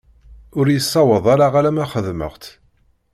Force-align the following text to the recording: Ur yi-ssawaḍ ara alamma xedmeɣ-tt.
Ur 0.57 0.65
yi-ssawaḍ 0.69 1.25
ara 1.33 1.45
alamma 1.59 1.85
xedmeɣ-tt. 1.91 2.45